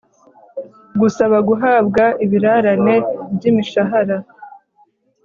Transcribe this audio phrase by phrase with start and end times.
[0.99, 2.95] gusaba guhabwa ibirarane
[3.35, 4.17] by imishahara